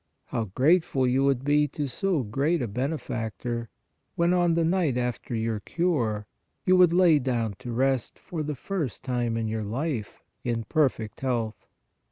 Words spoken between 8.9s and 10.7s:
time in your life in